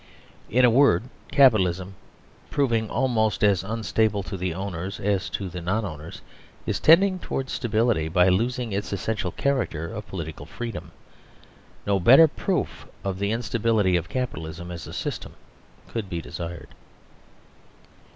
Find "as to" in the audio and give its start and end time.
4.99-5.47